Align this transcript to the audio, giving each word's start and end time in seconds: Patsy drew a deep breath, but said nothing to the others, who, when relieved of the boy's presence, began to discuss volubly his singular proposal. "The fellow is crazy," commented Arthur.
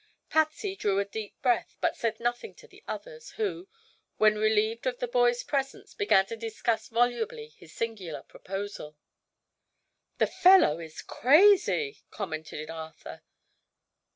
Patsy 0.31 0.75
drew 0.75 0.97
a 0.97 1.05
deep 1.05 1.39
breath, 1.43 1.75
but 1.79 1.95
said 1.95 2.19
nothing 2.19 2.55
to 2.55 2.65
the 2.67 2.83
others, 2.87 3.33
who, 3.33 3.67
when 4.17 4.35
relieved 4.35 4.87
of 4.87 4.97
the 4.97 5.07
boy's 5.07 5.43
presence, 5.43 5.93
began 5.93 6.25
to 6.25 6.35
discuss 6.35 6.87
volubly 6.87 7.49
his 7.49 7.71
singular 7.71 8.23
proposal. 8.23 8.97
"The 10.17 10.25
fellow 10.25 10.79
is 10.79 11.03
crazy," 11.03 12.01
commented 12.09 12.71
Arthur. 12.71 13.21